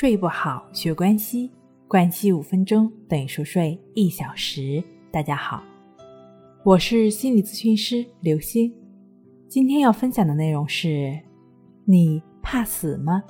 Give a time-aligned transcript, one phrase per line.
[0.00, 1.50] 睡不好，学关系，
[1.86, 4.82] 关系五分钟等于熟睡一小时。
[5.10, 5.62] 大家好，
[6.64, 8.72] 我是心理咨询师刘星。
[9.46, 11.20] 今天要分享的内容是：
[11.84, 13.22] 你怕死吗？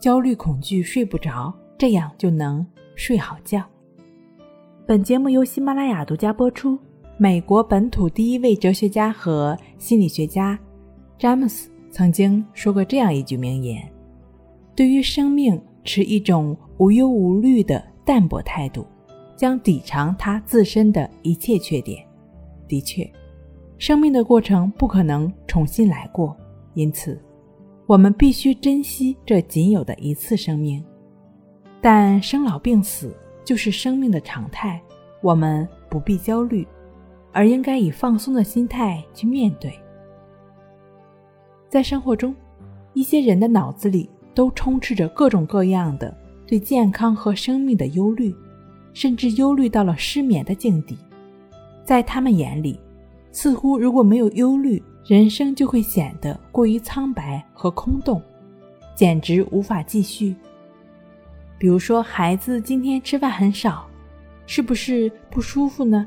[0.00, 2.66] 焦虑恐惧睡不着，这样就能
[2.96, 3.62] 睡好觉。
[4.86, 6.78] 本节目由喜马拉雅独家播出。
[7.18, 10.58] 美国本土第一位哲学家和心理学家
[11.18, 13.86] 詹姆斯曾经说过这样一句名言
[14.74, 18.84] ：“对于生命。”持一种无忧无虑的淡泊态度，
[19.36, 22.04] 将抵偿他自身的一切缺点。
[22.66, 23.08] 的确，
[23.78, 26.36] 生命的过程不可能重新来过，
[26.72, 27.20] 因此，
[27.86, 30.82] 我们必须珍惜这仅有的一次生命。
[31.80, 34.80] 但生老病死就是生命的常态，
[35.22, 36.66] 我们不必焦虑，
[37.30, 39.72] 而应该以放松的心态去面对。
[41.68, 42.34] 在生活中，
[42.94, 44.08] 一些人的脑子里。
[44.34, 46.14] 都充斥着各种各样的
[46.46, 48.34] 对健康和生命的忧虑，
[48.92, 50.98] 甚至忧虑到了失眠的境地。
[51.84, 52.78] 在他们眼里，
[53.30, 58.20] 似乎如果没有忧虑，人生就会显得过于苍白和空洞，
[58.94, 60.34] 简直无法继续。
[61.58, 63.86] 比如说，孩子今天吃饭很少，
[64.46, 66.06] 是不是不舒服呢？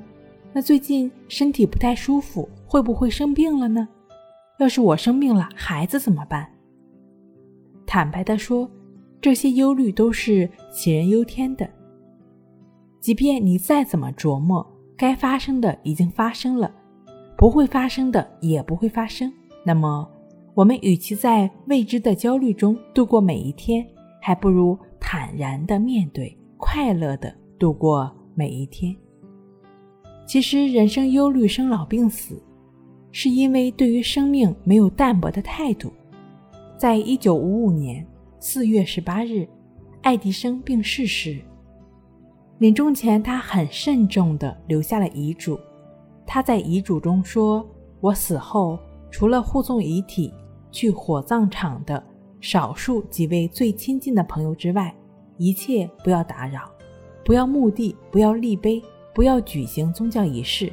[0.53, 3.87] 那最近身体不太舒服，会不会生病了呢？
[4.59, 6.47] 要是我生病了，孩子怎么办？
[7.87, 8.69] 坦白地说，
[9.21, 11.67] 这些忧虑都是杞人忧天的。
[12.99, 14.65] 即便你再怎么琢磨，
[14.97, 16.69] 该发生的已经发生了，
[17.37, 19.31] 不会发生的也不会发生。
[19.63, 20.07] 那么，
[20.53, 23.85] 我们与其在未知的焦虑中度过每一天，
[24.21, 28.93] 还不如坦然地面对，快乐地度过每一天。
[30.25, 32.43] 其实，人生忧虑、生老病死，
[33.13, 35.89] 是因为对于生命没有淡泊的态度。
[36.77, 38.05] 在一九五五年
[38.39, 39.47] 四月十八日，
[40.03, 41.41] 爱迪生病逝时，
[42.59, 45.59] 临终前他很慎重地留下了遗嘱。
[46.23, 47.67] 他在遗嘱中说
[47.99, 48.77] ：“我死后，
[49.09, 50.31] 除了护送遗体
[50.71, 52.01] 去火葬场的
[52.41, 54.93] 少数几位最亲近的朋友之外，
[55.37, 56.71] 一切不要打扰，
[57.25, 58.79] 不要墓地，不要立碑，
[59.15, 60.71] 不要举行宗教仪式，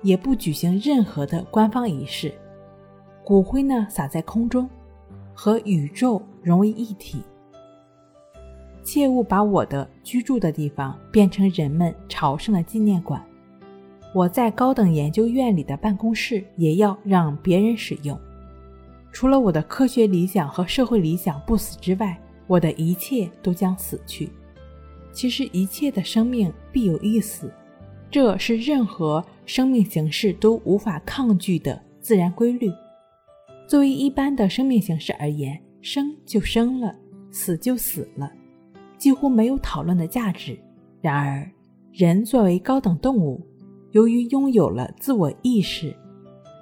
[0.00, 2.32] 也不举行任何的官方仪式。
[3.24, 4.70] 骨灰呢，撒在空中。”
[5.34, 7.22] 和宇宙融为一体。
[8.82, 13.24] 切勿把我的居住的地方变成人们朝圣的纪念馆。
[14.14, 18.18] 我在高等研究院里的办公室也要让别人使用。
[19.10, 22.16] 除了我的科学理想和社会理想不死之外，
[22.46, 24.28] 我的一切都将死去。
[25.12, 27.50] 其实，一切的生命必有一死，
[28.10, 32.70] 这是任何生命形式都无法抗拒的自然规律。
[33.66, 36.94] 作为一般的生命形式而言，生就生了，
[37.30, 38.30] 死就死了，
[38.98, 40.58] 几乎没有讨论的价值。
[41.00, 41.50] 然而，
[41.92, 43.40] 人作为高等动物，
[43.92, 45.96] 由于拥有了自我意识，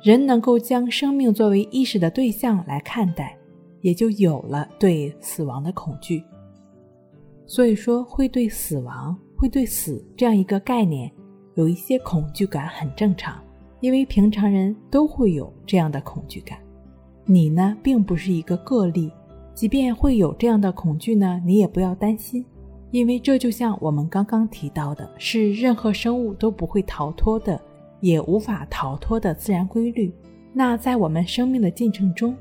[0.05, 3.37] 人能够将生命作为意识的对象来看待，
[3.81, 6.23] 也就有了对死亡的恐惧。
[7.47, 11.11] 所以说，会对死亡、会对死这样一个概念
[11.57, 13.43] 有一些恐惧感，很正常，
[13.81, 16.59] 因为平常人都会有这样的恐惧感。
[17.25, 19.13] 你呢，并不是一个个例，
[19.55, 22.45] 即便会有这样的恐惧呢，你也不要担心，
[22.91, 27.61] 因为这就像我们刚刚提到的，是任何生物都不会逃脱的，
[28.01, 30.13] 也无法逃脱的自然规律。
[30.53, 32.37] 那在我们生命的进程中，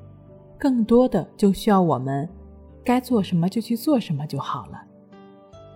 [0.58, 2.28] 更多的就需要我们
[2.84, 4.81] 该做什么就去做什么就好了，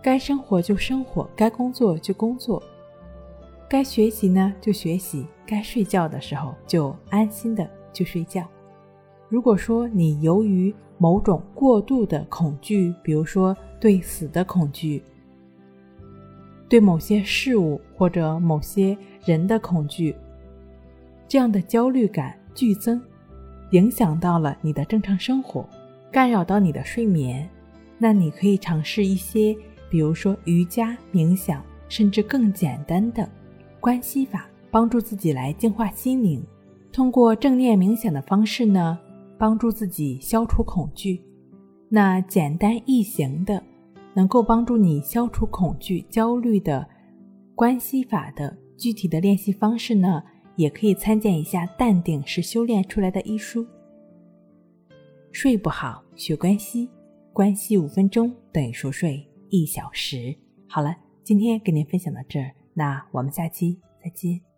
[0.01, 2.61] 该生活就生活，该工作就工作，
[3.69, 8.43] 该学习呢就学习，该睡觉的时候就安心的去睡觉。
[9.27, 15.03] 如果说你由于某种过度的恐惧，比如说对死的恐惧，
[16.69, 20.15] 对某些事物或者某些人的恐惧，
[21.27, 23.01] 这样的焦虑感剧增，
[23.71, 25.67] 影响到了你的正常生活，
[26.11, 27.49] 干扰到你的睡眠，
[27.97, 29.55] 那你可以尝试一些，
[29.89, 33.27] 比如说瑜伽、冥想，甚至更简单的
[33.81, 36.41] 关系法，帮助自己来净化心灵。
[36.93, 38.97] 通过正念冥想的方式呢。
[39.37, 41.21] 帮助自己消除恐惧，
[41.89, 43.61] 那简单易行的，
[44.13, 46.87] 能够帮助你消除恐惧、焦虑的
[47.53, 50.23] 关系法的具体的练习方式呢，
[50.55, 53.65] 也可以参见一下《淡定是修炼出来的》一书。
[55.31, 56.89] 睡不好学关系，
[57.33, 60.33] 关系五分钟等于熟睡一小时。
[60.67, 64.54] 好了，今天跟您分享到这儿，那我们下期再见。